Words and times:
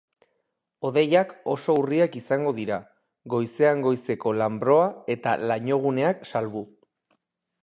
Hodeiak 0.87 1.35
oso 1.55 1.75
urriak 1.81 2.17
izango 2.21 2.55
dira, 2.61 2.79
goizean 3.35 3.87
goizeko 3.87 4.37
lanbroa 4.41 4.91
eta 5.19 5.37
lainoguneak 5.53 6.31
salbu. 6.33 6.69